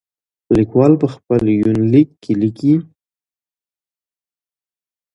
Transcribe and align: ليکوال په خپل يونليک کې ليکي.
ليکوال 0.55 0.93
په 1.01 1.07
خپل 1.13 1.41
يونليک 1.61 2.09
کې 2.23 2.33
ليکي. 2.41 2.73